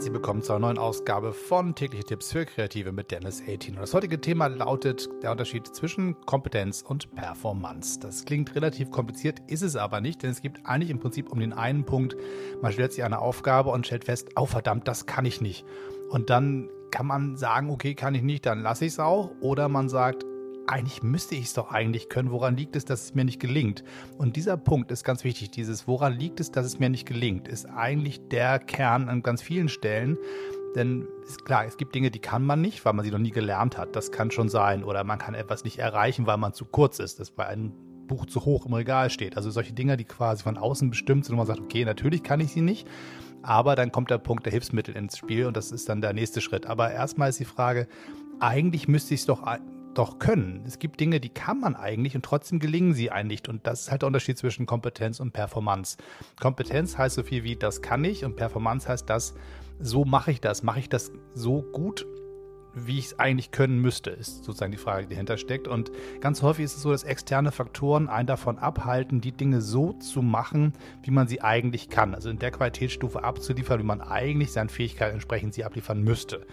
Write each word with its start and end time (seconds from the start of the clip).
Herzlich 0.00 0.14
willkommen 0.14 0.40
zur 0.40 0.58
neuen 0.58 0.78
Ausgabe 0.78 1.34
von 1.34 1.74
Tägliche 1.74 2.04
Tipps 2.04 2.32
für 2.32 2.46
Kreative 2.46 2.90
mit 2.90 3.10
Dennis 3.10 3.42
18. 3.42 3.74
Und 3.74 3.82
das 3.82 3.92
heutige 3.92 4.18
Thema 4.18 4.46
lautet 4.46 5.10
der 5.22 5.30
Unterschied 5.30 5.66
zwischen 5.66 6.18
Kompetenz 6.24 6.80
und 6.80 7.14
Performance. 7.14 8.00
Das 8.00 8.24
klingt 8.24 8.54
relativ 8.54 8.90
kompliziert, 8.90 9.40
ist 9.46 9.60
es 9.60 9.76
aber 9.76 10.00
nicht, 10.00 10.22
denn 10.22 10.30
es 10.30 10.40
gibt 10.40 10.64
eigentlich 10.64 10.88
im 10.88 11.00
Prinzip 11.00 11.30
um 11.30 11.38
den 11.38 11.52
einen 11.52 11.84
Punkt, 11.84 12.16
man 12.62 12.72
stellt 12.72 12.94
sich 12.94 13.04
eine 13.04 13.18
Aufgabe 13.18 13.68
und 13.68 13.86
stellt 13.86 14.04
fest, 14.04 14.30
oh 14.36 14.46
verdammt, 14.46 14.88
das 14.88 15.04
kann 15.04 15.26
ich 15.26 15.42
nicht. 15.42 15.66
Und 16.08 16.30
dann 16.30 16.70
kann 16.90 17.04
man 17.04 17.36
sagen, 17.36 17.68
okay, 17.68 17.94
kann 17.94 18.14
ich 18.14 18.22
nicht, 18.22 18.46
dann 18.46 18.62
lasse 18.62 18.86
ich 18.86 18.92
es 18.92 19.00
auch. 19.00 19.32
Oder 19.42 19.68
man 19.68 19.90
sagt, 19.90 20.24
eigentlich 20.70 21.02
müsste 21.02 21.34
ich 21.34 21.46
es 21.46 21.54
doch 21.54 21.70
eigentlich 21.70 22.08
können. 22.08 22.30
Woran 22.30 22.56
liegt 22.56 22.76
es, 22.76 22.84
dass 22.84 23.04
es 23.04 23.14
mir 23.14 23.24
nicht 23.24 23.40
gelingt? 23.40 23.82
Und 24.18 24.36
dieser 24.36 24.56
Punkt 24.56 24.90
ist 24.92 25.04
ganz 25.04 25.24
wichtig. 25.24 25.50
Dieses, 25.50 25.88
woran 25.88 26.12
liegt 26.12 26.40
es, 26.40 26.50
dass 26.52 26.64
es 26.64 26.78
mir 26.78 26.88
nicht 26.88 27.06
gelingt, 27.06 27.48
ist 27.48 27.66
eigentlich 27.66 28.28
der 28.28 28.58
Kern 28.58 29.08
an 29.08 29.22
ganz 29.22 29.42
vielen 29.42 29.68
Stellen. 29.68 30.16
Denn 30.76 31.08
ist 31.26 31.44
klar, 31.44 31.64
es 31.66 31.76
gibt 31.76 31.94
Dinge, 31.94 32.12
die 32.12 32.20
kann 32.20 32.44
man 32.44 32.60
nicht, 32.60 32.84
weil 32.84 32.92
man 32.92 33.04
sie 33.04 33.10
noch 33.10 33.18
nie 33.18 33.32
gelernt 33.32 33.76
hat. 33.76 33.96
Das 33.96 34.12
kann 34.12 34.30
schon 34.30 34.48
sein. 34.48 34.84
Oder 34.84 35.02
man 35.02 35.18
kann 35.18 35.34
etwas 35.34 35.64
nicht 35.64 35.78
erreichen, 35.78 36.26
weil 36.26 36.36
man 36.36 36.52
zu 36.52 36.64
kurz 36.64 37.00
ist. 37.00 37.18
Das 37.18 37.32
bei 37.32 37.46
einem 37.46 37.72
Buch 38.06 38.26
zu 38.26 38.44
hoch 38.44 38.66
im 38.66 38.74
Regal 38.74 39.10
steht. 39.10 39.36
Also 39.36 39.50
solche 39.50 39.72
Dinge, 39.72 39.96
die 39.96 40.04
quasi 40.04 40.44
von 40.44 40.56
außen 40.56 40.90
bestimmt 40.90 41.24
sind 41.24 41.32
und 41.34 41.38
man 41.38 41.46
sagt, 41.46 41.60
okay, 41.60 41.84
natürlich 41.84 42.22
kann 42.22 42.38
ich 42.40 42.52
sie 42.52 42.60
nicht. 42.60 42.86
Aber 43.42 43.74
dann 43.74 43.90
kommt 43.90 44.10
der 44.10 44.18
Punkt 44.18 44.46
der 44.46 44.52
Hilfsmittel 44.52 44.96
ins 44.96 45.16
Spiel 45.16 45.46
und 45.46 45.56
das 45.56 45.72
ist 45.72 45.88
dann 45.88 46.00
der 46.00 46.12
nächste 46.12 46.40
Schritt. 46.40 46.66
Aber 46.66 46.92
erstmal 46.92 47.30
ist 47.30 47.40
die 47.40 47.44
Frage, 47.44 47.88
eigentlich 48.38 48.88
müsste 48.88 49.14
ich 49.14 49.20
es 49.20 49.26
doch 49.26 49.42
doch 49.94 50.18
können. 50.18 50.62
Es 50.66 50.78
gibt 50.78 51.00
Dinge, 51.00 51.20
die 51.20 51.28
kann 51.28 51.60
man 51.60 51.76
eigentlich 51.76 52.14
und 52.14 52.24
trotzdem 52.24 52.58
gelingen 52.58 52.94
sie 52.94 53.10
einem 53.10 53.28
nicht. 53.28 53.48
Und 53.48 53.66
das 53.66 53.82
ist 53.82 53.90
halt 53.90 54.02
der 54.02 54.06
Unterschied 54.06 54.38
zwischen 54.38 54.66
Kompetenz 54.66 55.20
und 55.20 55.32
Performance. 55.32 55.96
Kompetenz 56.40 56.96
heißt 56.96 57.16
so 57.16 57.22
viel 57.22 57.44
wie 57.44 57.56
das 57.56 57.82
kann 57.82 58.04
ich 58.04 58.24
und 58.24 58.36
Performance 58.36 58.88
heißt 58.88 59.08
das, 59.08 59.34
so 59.78 60.04
mache 60.04 60.30
ich 60.30 60.40
das. 60.40 60.62
Mache 60.62 60.80
ich 60.80 60.88
das 60.88 61.12
so 61.34 61.62
gut, 61.62 62.06
wie 62.74 62.98
ich 62.98 63.06
es 63.06 63.18
eigentlich 63.18 63.50
können 63.50 63.80
müsste, 63.80 64.10
ist 64.10 64.44
sozusagen 64.44 64.72
die 64.72 64.78
Frage, 64.78 65.06
die 65.06 65.14
dahinter 65.14 65.36
steckt. 65.36 65.68
Und 65.68 65.90
ganz 66.20 66.42
häufig 66.42 66.64
ist 66.64 66.76
es 66.76 66.82
so, 66.82 66.90
dass 66.90 67.04
externe 67.04 67.52
Faktoren 67.52 68.08
einen 68.08 68.26
davon 68.26 68.58
abhalten, 68.58 69.20
die 69.20 69.32
Dinge 69.32 69.60
so 69.60 69.92
zu 69.94 70.22
machen, 70.22 70.72
wie 71.02 71.10
man 71.10 71.28
sie 71.28 71.40
eigentlich 71.40 71.88
kann. 71.88 72.14
Also 72.14 72.30
in 72.30 72.38
der 72.38 72.50
Qualitätsstufe 72.50 73.24
abzuliefern, 73.24 73.80
wie 73.80 73.84
man 73.84 74.00
eigentlich 74.00 74.52
seinen 74.52 74.68
Fähigkeiten 74.68 75.14
entsprechend 75.14 75.54
sie 75.54 75.64
abliefern 75.64 76.02
müsste. 76.02 76.46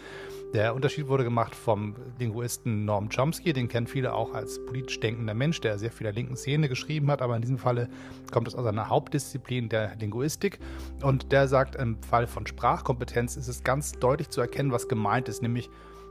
Der 0.54 0.74
Unterschied 0.74 1.10
wurde 1.10 1.26
gemacht 1.26 1.54
vom 1.54 1.96
Linguisten 2.20 2.86
Norm 2.86 3.10
Chomsky, 3.10 3.52
den 3.52 3.68
kennen 3.68 3.86
viele 3.86 4.14
auch 4.14 4.34
als 4.34 4.64
politisch 4.66 4.98
denkender 5.02 5.34
Mensch, 5.34 5.60
der 5.60 5.78
sehr 5.78 5.92
viel 5.92 6.06
der 6.06 6.14
linken 6.14 6.38
Szene 6.38 6.70
geschrieben 6.70 7.12
hat, 7.12 7.22
aber 7.22 7.36
in 7.36 7.42
diesem 7.42 7.58
Falle 7.58 7.90
kommt 8.32 8.48
es 8.48 8.56
aus 8.56 8.66
einer 8.66 8.88
Hauptdisziplin 8.88 9.68
der 9.68 9.96
Linguistik. 9.98 10.60
Und 11.04 11.34
der 11.34 11.50
sagt, 11.50 11.76
im 11.76 12.02
Fall 12.02 12.28
von 12.28 12.48
Sprachkompetenz 12.48 13.36
ist 13.36 13.50
es 13.50 13.66
ganz 13.66 13.92
deutlich 13.92 14.30
zu 14.30 14.40
erkennen, 14.40 14.72
was 14.72 14.88
gemeint 14.88 15.28
ist, 15.28 15.42
nämlich 15.42 15.70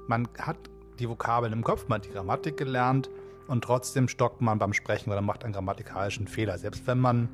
man 0.08 0.28
hat 0.38 0.56
die 0.98 1.08
Vokabeln 1.08 1.52
im 1.52 1.62
Kopf, 1.62 1.88
man 1.88 1.98
hat 2.00 2.06
die 2.06 2.12
Grammatik 2.12 2.56
gelernt 2.56 3.10
und 3.46 3.62
trotzdem 3.62 4.08
stockt 4.08 4.40
man 4.40 4.58
beim 4.58 4.72
Sprechen 4.72 5.10
oder 5.10 5.20
macht 5.20 5.44
einen 5.44 5.52
grammatikalischen 5.52 6.26
Fehler. 6.26 6.58
Selbst 6.58 6.86
wenn 6.86 6.98
man 6.98 7.28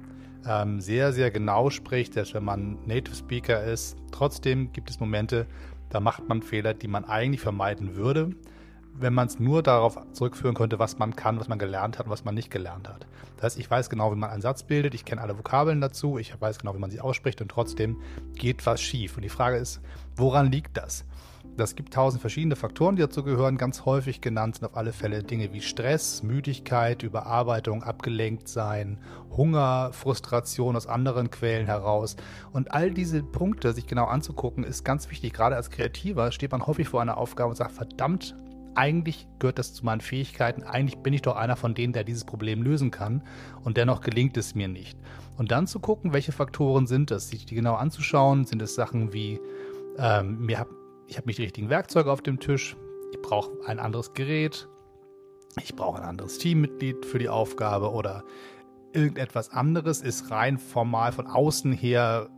ähm, 0.46 0.80
sehr, 0.80 1.12
sehr 1.12 1.30
genau 1.30 1.70
spricht, 1.70 2.14
selbst 2.14 2.34
wenn 2.34 2.44
man 2.44 2.78
Native 2.86 3.14
Speaker 3.14 3.62
ist, 3.64 3.96
trotzdem 4.10 4.72
gibt 4.72 4.90
es 4.90 5.00
Momente, 5.00 5.46
da 5.90 6.00
macht 6.00 6.28
man 6.28 6.42
Fehler, 6.42 6.74
die 6.74 6.88
man 6.88 7.04
eigentlich 7.04 7.40
vermeiden 7.40 7.96
würde, 7.96 8.30
wenn 8.94 9.14
man 9.14 9.26
es 9.26 9.38
nur 9.40 9.62
darauf 9.62 9.98
zurückführen 10.12 10.54
könnte, 10.54 10.78
was 10.78 10.98
man 10.98 11.16
kann, 11.16 11.40
was 11.40 11.48
man 11.48 11.58
gelernt 11.58 11.98
hat 11.98 12.06
und 12.06 12.12
was 12.12 12.24
man 12.24 12.34
nicht 12.34 12.50
gelernt 12.50 12.88
hat. 12.88 13.06
Das 13.36 13.44
heißt, 13.44 13.58
ich 13.58 13.70
weiß 13.70 13.90
genau, 13.90 14.12
wie 14.12 14.16
man 14.16 14.30
einen 14.30 14.42
Satz 14.42 14.62
bildet, 14.62 14.94
ich 14.94 15.04
kenne 15.04 15.20
alle 15.20 15.36
Vokabeln 15.36 15.80
dazu, 15.80 16.18
ich 16.18 16.38
weiß 16.40 16.58
genau, 16.58 16.74
wie 16.74 16.78
man 16.78 16.90
sie 16.90 17.00
ausspricht 17.00 17.40
und 17.40 17.48
trotzdem 17.48 17.96
geht 18.34 18.64
was 18.66 18.80
schief. 18.80 19.16
Und 19.16 19.22
die 19.22 19.28
Frage 19.28 19.56
ist, 19.56 19.80
woran 20.16 20.50
liegt 20.50 20.76
das? 20.76 21.04
Das 21.56 21.74
gibt 21.74 21.92
tausend 21.92 22.22
verschiedene 22.22 22.56
Faktoren, 22.56 22.96
die 22.96 23.02
dazu 23.02 23.22
gehören. 23.22 23.58
Ganz 23.58 23.84
häufig 23.84 24.22
genannt 24.22 24.56
sind 24.56 24.64
auf 24.64 24.76
alle 24.76 24.92
Fälle 24.92 25.22
Dinge 25.22 25.52
wie 25.52 25.60
Stress, 25.60 26.22
Müdigkeit, 26.22 27.02
Überarbeitung, 27.02 27.82
abgelenkt 27.82 28.48
sein, 28.48 28.98
Hunger, 29.36 29.90
Frustration 29.92 30.76
aus 30.76 30.86
anderen 30.86 31.30
Quellen 31.30 31.66
heraus. 31.66 32.16
Und 32.52 32.72
all 32.72 32.90
diese 32.90 33.22
Punkte 33.22 33.74
sich 33.74 33.86
genau 33.86 34.06
anzugucken, 34.06 34.64
ist 34.64 34.82
ganz 34.82 35.10
wichtig. 35.10 35.34
Gerade 35.34 35.56
als 35.56 35.68
Kreativer 35.68 36.32
steht 36.32 36.52
man 36.52 36.66
häufig 36.66 36.88
vor 36.88 37.02
einer 37.02 37.18
Aufgabe 37.18 37.50
und 37.50 37.56
sagt, 37.56 37.72
verdammt, 37.72 38.34
eigentlich 38.74 39.26
gehört 39.38 39.58
das 39.58 39.74
zu 39.74 39.84
meinen 39.84 40.00
Fähigkeiten. 40.00 40.62
Eigentlich 40.62 40.98
bin 40.98 41.12
ich 41.12 41.22
doch 41.22 41.36
einer 41.36 41.56
von 41.56 41.74
denen, 41.74 41.92
der 41.92 42.04
dieses 42.04 42.24
Problem 42.24 42.62
lösen 42.62 42.90
kann. 42.90 43.22
Und 43.62 43.76
dennoch 43.76 44.00
gelingt 44.00 44.36
es 44.36 44.54
mir 44.54 44.68
nicht. 44.68 44.98
Und 45.36 45.50
dann 45.50 45.66
zu 45.66 45.80
gucken, 45.80 46.12
welche 46.12 46.32
Faktoren 46.32 46.86
sind 46.86 47.10
das, 47.10 47.28
sich 47.28 47.46
die 47.46 47.54
genau 47.54 47.74
anzuschauen. 47.74 48.44
Sind 48.44 48.62
es 48.62 48.74
Sachen 48.74 49.12
wie, 49.12 49.40
ähm, 49.98 50.40
mir 50.46 50.58
hat 50.58 50.68
ich 51.12 51.18
habe 51.18 51.26
nicht 51.26 51.38
die 51.38 51.42
richtigen 51.42 51.68
Werkzeuge 51.68 52.10
auf 52.10 52.22
dem 52.22 52.40
Tisch, 52.40 52.74
ich 53.12 53.20
brauche 53.20 53.50
ein 53.66 53.78
anderes 53.78 54.14
Gerät, 54.14 54.66
ich 55.62 55.76
brauche 55.76 56.00
ein 56.00 56.08
anderes 56.08 56.38
Teammitglied 56.38 57.04
für 57.04 57.18
die 57.18 57.28
Aufgabe 57.28 57.90
oder 57.92 58.24
irgendetwas 58.94 59.50
anderes 59.50 60.00
ist 60.00 60.30
rein 60.30 60.56
formal 60.56 61.12
von 61.12 61.26
außen 61.26 61.72
her 61.72 62.30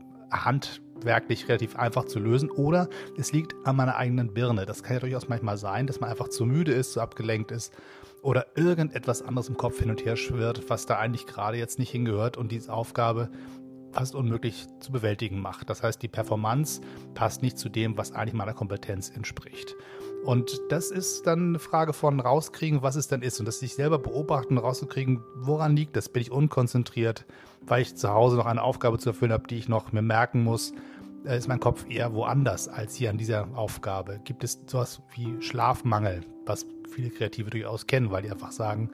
handwerklich 1.04 1.48
relativ 1.48 1.76
einfach 1.76 2.06
zu 2.06 2.18
lösen 2.18 2.50
oder 2.50 2.88
es 3.18 3.32
liegt 3.32 3.54
an 3.64 3.76
meiner 3.76 3.96
eigenen 3.96 4.32
Birne. 4.32 4.64
Das 4.64 4.82
kann 4.82 4.94
ja 4.94 5.00
durchaus 5.00 5.28
manchmal 5.28 5.58
sein, 5.58 5.86
dass 5.86 6.00
man 6.00 6.10
einfach 6.10 6.28
zu 6.28 6.46
müde 6.46 6.72
ist, 6.72 6.92
zu 6.92 7.00
abgelenkt 7.00 7.50
ist 7.50 7.74
oder 8.22 8.46
irgendetwas 8.56 9.20
anderes 9.22 9.48
im 9.48 9.56
Kopf 9.56 9.78
hin 9.78 9.90
und 9.90 10.04
her 10.04 10.16
schwirrt, 10.16 10.70
was 10.70 10.86
da 10.86 10.98
eigentlich 10.98 11.26
gerade 11.26 11.58
jetzt 11.58 11.78
nicht 11.78 11.90
hingehört 11.90 12.38
und 12.38 12.52
diese 12.52 12.72
Aufgabe 12.72 13.28
fast 13.92 14.14
unmöglich 14.14 14.66
zu 14.80 14.90
bewältigen 14.92 15.40
macht. 15.40 15.70
Das 15.70 15.82
heißt, 15.82 16.02
die 16.02 16.08
Performance 16.08 16.80
passt 17.14 17.42
nicht 17.42 17.58
zu 17.58 17.68
dem, 17.68 17.96
was 17.96 18.12
eigentlich 18.12 18.34
meiner 18.34 18.54
Kompetenz 18.54 19.10
entspricht. 19.10 19.76
Und 20.24 20.58
das 20.70 20.90
ist 20.90 21.26
dann 21.26 21.48
eine 21.48 21.58
Frage 21.58 21.92
von 21.92 22.18
rauskriegen, 22.18 22.82
was 22.82 22.96
es 22.96 23.08
denn 23.08 23.20
ist. 23.20 23.38
Und 23.40 23.46
das 23.46 23.60
sich 23.60 23.74
selber 23.74 23.98
beobachten, 23.98 24.56
rauszukriegen, 24.56 25.22
woran 25.36 25.76
liegt 25.76 25.96
das? 25.96 26.08
Bin 26.08 26.22
ich 26.22 26.32
unkonzentriert, 26.32 27.26
weil 27.66 27.82
ich 27.82 27.94
zu 27.94 28.08
Hause 28.08 28.36
noch 28.36 28.46
eine 28.46 28.62
Aufgabe 28.62 28.98
zu 28.98 29.10
erfüllen 29.10 29.32
habe, 29.32 29.46
die 29.46 29.58
ich 29.58 29.68
noch 29.68 29.92
mir 29.92 30.02
merken 30.02 30.42
muss? 30.42 30.72
Ist 31.24 31.48
mein 31.48 31.60
Kopf 31.60 31.86
eher 31.88 32.12
woanders 32.12 32.68
als 32.68 32.94
hier 32.96 33.08
an 33.08 33.16
dieser 33.16 33.48
Aufgabe? 33.56 34.20
Gibt 34.24 34.44
es 34.44 34.60
sowas 34.66 35.00
wie 35.14 35.40
Schlafmangel, 35.40 36.20
was 36.44 36.66
viele 36.90 37.08
Kreative 37.08 37.48
durchaus 37.48 37.86
kennen, 37.86 38.10
weil 38.10 38.22
die 38.22 38.30
einfach 38.30 38.52
sagen, 38.52 38.90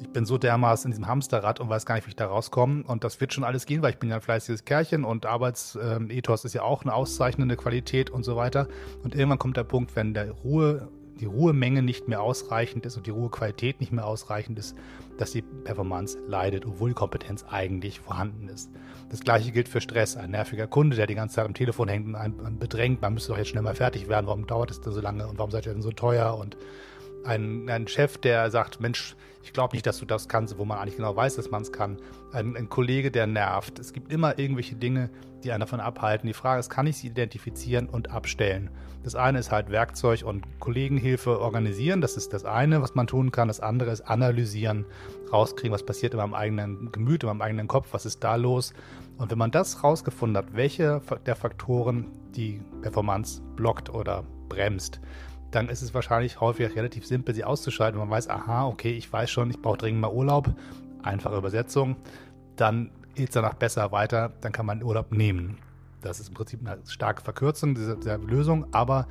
ich 0.00 0.08
bin 0.10 0.24
so 0.24 0.38
dermaßen 0.38 0.88
in 0.88 0.92
diesem 0.92 1.08
Hamsterrad 1.08 1.58
und 1.58 1.68
weiß 1.68 1.84
gar 1.84 1.96
nicht, 1.96 2.06
wie 2.06 2.10
ich 2.10 2.16
da 2.16 2.26
rauskomme. 2.26 2.84
Und 2.84 3.02
das 3.02 3.20
wird 3.20 3.32
schon 3.32 3.42
alles 3.42 3.66
gehen, 3.66 3.82
weil 3.82 3.90
ich 3.90 3.98
bin 3.98 4.08
ja 4.08 4.16
ein 4.16 4.22
fleißiges 4.22 4.64
Kerlchen 4.64 5.04
und 5.04 5.26
Arbeitsethos 5.26 6.44
ist 6.44 6.54
ja 6.54 6.62
auch 6.62 6.82
eine 6.82 6.94
auszeichnende 6.94 7.56
Qualität 7.56 8.08
und 8.10 8.22
so 8.22 8.36
weiter. 8.36 8.68
Und 9.02 9.16
irgendwann 9.16 9.40
kommt 9.40 9.56
der 9.56 9.64
Punkt, 9.64 9.96
wenn 9.96 10.14
der 10.14 10.30
Ruhe, 10.30 10.88
die 11.18 11.26
Ruhemenge 11.26 11.82
nicht 11.82 12.08
mehr 12.08 12.22
ausreichend 12.22 12.86
ist 12.86 12.96
und 12.96 13.06
die 13.06 13.10
Ruhequalität 13.10 13.80
nicht 13.80 13.92
mehr 13.92 14.06
ausreichend 14.06 14.58
ist, 14.58 14.76
dass 15.18 15.32
die 15.32 15.42
Performance 15.42 16.18
leidet, 16.26 16.64
obwohl 16.64 16.90
die 16.90 16.94
Kompetenz 16.94 17.44
eigentlich 17.48 18.00
vorhanden 18.00 18.48
ist. 18.48 18.70
Das 19.10 19.20
gleiche 19.20 19.52
gilt 19.52 19.68
für 19.68 19.80
Stress. 19.80 20.16
Ein 20.16 20.30
nerviger 20.30 20.66
Kunde, 20.66 20.96
der 20.96 21.06
die 21.06 21.14
ganze 21.14 21.36
Zeit 21.36 21.46
am 21.46 21.54
Telefon 21.54 21.88
hängt 21.88 22.06
und 22.06 22.14
einen 22.14 22.58
bedrängt, 22.58 23.02
man 23.02 23.14
müsste 23.14 23.32
doch 23.32 23.38
jetzt 23.38 23.48
schnell 23.48 23.62
mal 23.62 23.74
fertig 23.74 24.08
werden, 24.08 24.26
warum 24.26 24.46
dauert 24.46 24.70
es 24.70 24.80
denn 24.80 24.92
so 24.92 25.00
lange 25.00 25.26
und 25.26 25.38
warum 25.38 25.50
seid 25.50 25.66
ihr 25.66 25.72
denn 25.72 25.82
so 25.82 25.90
teuer 25.90 26.36
und 26.38 26.56
ein, 27.24 27.68
ein 27.68 27.88
Chef, 27.88 28.18
der 28.18 28.50
sagt, 28.50 28.80
Mensch, 28.80 29.16
ich 29.42 29.52
glaube 29.52 29.74
nicht, 29.74 29.86
dass 29.86 29.98
du 29.98 30.04
das 30.04 30.28
kannst, 30.28 30.58
wo 30.58 30.64
man 30.64 30.78
eigentlich 30.78 30.96
genau 30.96 31.16
weiß, 31.16 31.36
dass 31.36 31.50
man 31.50 31.62
es 31.62 31.72
kann. 31.72 31.98
Ein, 32.32 32.56
ein, 32.56 32.68
Kollege, 32.68 33.10
der 33.10 33.26
nervt. 33.26 33.78
Es 33.78 33.94
gibt 33.94 34.12
immer 34.12 34.38
irgendwelche 34.38 34.74
Dinge, 34.74 35.08
die 35.42 35.52
einen 35.52 35.60
davon 35.60 35.80
abhalten. 35.80 36.26
Die 36.26 36.34
Frage 36.34 36.60
ist, 36.60 36.68
kann 36.68 36.86
ich 36.86 36.98
sie 36.98 37.06
identifizieren 37.06 37.88
und 37.88 38.10
abstellen? 38.10 38.70
Das 39.04 39.14
eine 39.14 39.38
ist 39.38 39.50
halt 39.50 39.70
Werkzeug 39.70 40.22
und 40.24 40.44
Kollegenhilfe 40.60 41.40
organisieren. 41.40 42.02
Das 42.02 42.16
ist 42.18 42.34
das 42.34 42.44
eine, 42.44 42.82
was 42.82 42.94
man 42.94 43.06
tun 43.06 43.32
kann. 43.32 43.48
Das 43.48 43.60
andere 43.60 43.90
ist 43.90 44.02
analysieren, 44.02 44.84
rauskriegen, 45.32 45.72
was 45.72 45.86
passiert 45.86 46.12
in 46.12 46.18
meinem 46.18 46.34
eigenen 46.34 46.92
Gemüt, 46.92 47.22
in 47.22 47.28
meinem 47.28 47.40
eigenen 47.40 47.68
Kopf, 47.68 47.88
was 47.92 48.04
ist 48.04 48.22
da 48.22 48.34
los. 48.34 48.74
Und 49.16 49.30
wenn 49.30 49.38
man 49.38 49.50
das 49.50 49.82
rausgefunden 49.82 50.36
hat, 50.36 50.54
welche 50.54 51.00
der 51.24 51.36
Faktoren 51.36 52.08
die 52.36 52.60
Performance 52.82 53.40
blockt 53.56 53.88
oder 53.88 54.24
bremst, 54.48 55.00
dann 55.50 55.68
ist 55.68 55.82
es 55.82 55.94
wahrscheinlich 55.94 56.40
häufig 56.40 56.74
relativ 56.76 57.06
simpel, 57.06 57.34
sie 57.34 57.44
auszuschalten. 57.44 57.98
Man 57.98 58.10
weiß, 58.10 58.28
aha, 58.28 58.66
okay, 58.66 58.92
ich 58.92 59.12
weiß 59.12 59.30
schon, 59.30 59.50
ich 59.50 59.60
brauche 59.60 59.78
dringend 59.78 60.00
mal 60.00 60.12
Urlaub. 60.12 60.50
Einfache 61.02 61.36
Übersetzung. 61.36 61.96
Dann 62.56 62.90
geht 63.14 63.28
es 63.30 63.34
danach 63.34 63.54
besser 63.54 63.90
weiter, 63.92 64.32
dann 64.40 64.52
kann 64.52 64.66
man 64.66 64.82
Urlaub 64.82 65.12
nehmen. 65.12 65.58
Das 66.02 66.20
ist 66.20 66.28
im 66.28 66.34
Prinzip 66.34 66.60
eine 66.60 66.78
starke 66.86 67.22
Verkürzung 67.22 67.74
dieser, 67.74 67.96
dieser 67.96 68.18
Lösung, 68.18 68.66
aber 68.72 69.08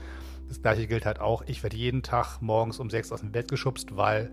das 0.48 0.62
gleiche 0.62 0.88
gilt 0.88 1.06
halt 1.06 1.20
auch. 1.20 1.44
Ich 1.48 1.64
werde 1.64 1.76
jeden 1.76 2.04
Tag 2.04 2.42
morgens 2.42 2.80
um 2.80 2.90
sechs 2.90 3.12
aus 3.12 3.20
dem 3.20 3.32
Bett 3.32 3.50
geschubst, 3.50 3.98
weil 3.98 4.32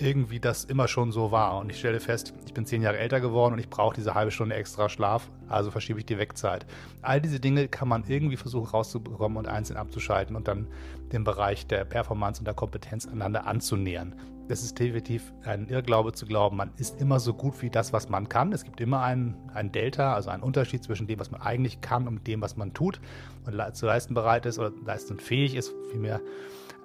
irgendwie 0.00 0.40
das 0.40 0.64
immer 0.64 0.88
schon 0.88 1.12
so 1.12 1.30
war. 1.30 1.58
Und 1.58 1.70
ich 1.70 1.78
stelle 1.78 2.00
fest, 2.00 2.32
ich 2.46 2.54
bin 2.54 2.66
zehn 2.66 2.82
Jahre 2.82 2.98
älter 2.98 3.20
geworden 3.20 3.54
und 3.54 3.58
ich 3.58 3.68
brauche 3.68 3.94
diese 3.94 4.14
halbe 4.14 4.30
Stunde 4.30 4.54
extra 4.54 4.88
Schlaf, 4.88 5.30
also 5.48 5.70
verschiebe 5.70 5.98
ich 5.98 6.06
die 6.06 6.18
Wegzeit. 6.18 6.66
All 7.02 7.20
diese 7.20 7.40
Dinge 7.40 7.68
kann 7.68 7.88
man 7.88 8.04
irgendwie 8.08 8.36
versuchen 8.36 8.68
rauszubekommen 8.68 9.38
und 9.38 9.46
einzeln 9.46 9.76
abzuschalten 9.76 10.36
und 10.36 10.48
dann 10.48 10.68
den 11.12 11.24
Bereich 11.24 11.66
der 11.66 11.84
Performance 11.84 12.40
und 12.40 12.46
der 12.46 12.54
Kompetenz 12.54 13.06
aneinander 13.06 13.46
anzunähern. 13.46 14.14
Das 14.48 14.64
ist 14.64 14.80
definitiv 14.80 15.32
ein 15.44 15.68
Irrglaube 15.68 16.12
zu 16.12 16.26
glauben, 16.26 16.56
man 16.56 16.72
ist 16.76 17.00
immer 17.00 17.20
so 17.20 17.34
gut 17.34 17.62
wie 17.62 17.70
das, 17.70 17.92
was 17.92 18.08
man 18.08 18.28
kann. 18.28 18.52
Es 18.52 18.64
gibt 18.64 18.80
immer 18.80 19.00
einen, 19.00 19.36
einen 19.54 19.70
Delta, 19.70 20.14
also 20.14 20.30
einen 20.30 20.42
Unterschied 20.42 20.82
zwischen 20.82 21.06
dem, 21.06 21.20
was 21.20 21.30
man 21.30 21.40
eigentlich 21.40 21.80
kann 21.80 22.08
und 22.08 22.26
dem, 22.26 22.40
was 22.40 22.56
man 22.56 22.74
tut 22.74 23.00
und 23.46 23.76
zu 23.76 23.86
leisten 23.86 24.14
bereit 24.14 24.46
ist 24.46 24.58
oder 24.58 24.72
leistungsfähig 24.84 25.54
ist, 25.54 25.72
vielmehr. 25.92 26.20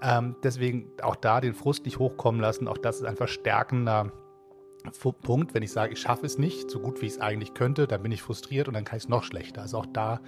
Ähm, 0.02 0.36
deswegen 0.44 0.92
auch 1.02 1.16
da 1.16 1.42
den 1.42 1.54
Frust 1.54 1.86
nicht 1.86 2.00
hochkommen 2.00 2.42
lassen. 2.42 2.68
Auch 2.68 2.78
das 2.78 2.98
ist 2.98 3.06
ein 3.06 3.16
verstärkender 3.16 4.12
Punkt. 5.22 5.54
Wenn 5.54 5.64
ich 5.64 5.72
sage, 5.72 5.94
ich 5.94 6.00
schaffe 6.00 6.26
es 6.26 6.38
nicht 6.38 6.70
so 6.70 6.80
gut, 6.80 7.02
wie 7.02 7.08
ich 7.08 7.14
es 7.14 7.22
eigentlich 7.22 7.54
könnte, 7.54 7.88
dann 7.88 8.04
bin 8.04 8.12
ich 8.12 8.22
frustriert 8.22 8.68
und 8.68 8.74
dann 8.74 8.84
kann 8.84 8.98
ich 8.98 9.04
es 9.04 9.10
noch 9.10 9.24
schlechter. 9.24 9.62
Also 9.62 9.80
auch 9.80 9.88
da 9.88 10.20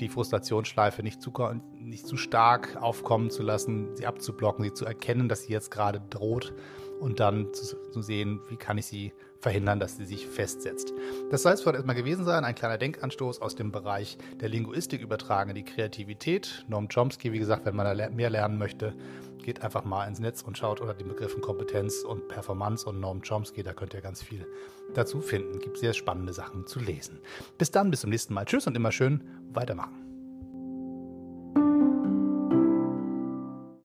die 0.00 0.08
Frustrationsschleife 0.08 1.02
nicht 1.02 1.22
zu, 1.22 1.32
nicht 1.72 2.06
zu 2.06 2.16
stark 2.16 2.76
aufkommen 2.80 3.30
zu 3.30 3.42
lassen, 3.42 3.96
sie 3.96 4.06
abzublocken, 4.06 4.64
sie 4.64 4.72
zu 4.72 4.84
erkennen, 4.84 5.28
dass 5.28 5.42
sie 5.42 5.52
jetzt 5.52 5.70
gerade 5.70 6.00
droht 6.10 6.52
und 7.00 7.20
dann 7.20 7.52
zu, 7.52 7.76
zu 7.90 8.02
sehen, 8.02 8.40
wie 8.48 8.56
kann 8.56 8.78
ich 8.78 8.86
sie 8.86 9.12
verhindern, 9.44 9.78
dass 9.78 9.98
sie 9.98 10.06
sich 10.06 10.26
festsetzt. 10.26 10.94
Das 11.30 11.42
soll 11.42 11.52
es 11.52 11.60
für 11.60 11.66
heute 11.66 11.76
erstmal 11.76 11.94
gewesen 11.94 12.24
sein. 12.24 12.46
Ein 12.46 12.54
kleiner 12.54 12.78
Denkanstoß 12.78 13.42
aus 13.42 13.54
dem 13.54 13.72
Bereich 13.72 14.16
der 14.40 14.48
Linguistik 14.48 15.02
übertragen 15.02 15.50
in 15.50 15.56
die 15.56 15.64
Kreativität. 15.64 16.64
Noam 16.66 16.88
Chomsky, 16.88 17.30
wie 17.32 17.38
gesagt, 17.38 17.66
wenn 17.66 17.76
man 17.76 17.96
da 17.96 18.08
mehr 18.08 18.30
lernen 18.30 18.56
möchte, 18.56 18.94
geht 19.42 19.62
einfach 19.62 19.84
mal 19.84 20.06
ins 20.06 20.18
Netz 20.18 20.40
und 20.40 20.56
schaut 20.56 20.80
unter 20.80 20.94
den 20.94 21.08
Begriffen 21.08 21.42
Kompetenz 21.42 22.04
und 22.04 22.26
Performance 22.28 22.88
und 22.88 23.00
Noam 23.00 23.20
Chomsky. 23.20 23.62
Da 23.62 23.74
könnt 23.74 23.92
ihr 23.92 24.00
ganz 24.00 24.22
viel 24.22 24.46
dazu 24.94 25.20
finden. 25.20 25.58
Gibt 25.58 25.76
sehr 25.76 25.92
spannende 25.92 26.32
Sachen 26.32 26.66
zu 26.66 26.80
lesen. 26.80 27.20
Bis 27.58 27.70
dann, 27.70 27.90
bis 27.90 28.00
zum 28.00 28.08
nächsten 28.08 28.32
Mal. 28.32 28.46
Tschüss 28.46 28.66
und 28.66 28.74
immer 28.74 28.92
schön 28.92 29.20
weitermachen. 29.52 30.03